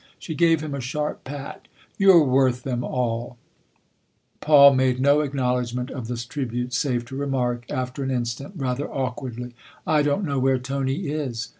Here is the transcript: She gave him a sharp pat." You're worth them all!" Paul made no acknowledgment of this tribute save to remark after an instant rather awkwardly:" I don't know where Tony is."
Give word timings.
She 0.17 0.33
gave 0.33 0.61
him 0.61 0.73
a 0.73 0.81
sharp 0.81 1.23
pat." 1.25 1.67
You're 1.99 2.23
worth 2.23 2.63
them 2.63 2.83
all!" 2.83 3.37
Paul 4.41 4.73
made 4.73 4.99
no 4.99 5.21
acknowledgment 5.21 5.91
of 5.91 6.07
this 6.07 6.25
tribute 6.25 6.73
save 6.73 7.05
to 7.05 7.15
remark 7.15 7.65
after 7.69 8.01
an 8.03 8.09
instant 8.09 8.55
rather 8.57 8.89
awkwardly:" 8.91 9.53
I 9.85 10.01
don't 10.01 10.25
know 10.25 10.39
where 10.39 10.57
Tony 10.57 11.01
is." 11.09 11.49